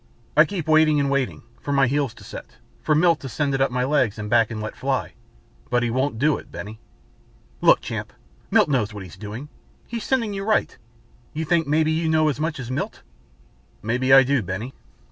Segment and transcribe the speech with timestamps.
[0.35, 3.61] I keep waiting, and waiting, for my heels to set; for Milt to send it
[3.61, 5.13] up my legs and back and let fly.
[5.69, 6.79] But he won't do it, Benny."
[7.61, 8.11] "Look, Champ,
[8.49, 9.47] Milt knows what he's doing.
[9.85, 10.75] He's sending you right.
[11.35, 13.03] You think maybe you know as much as Milt?"
[13.83, 14.73] "Maybe I just do, Benny.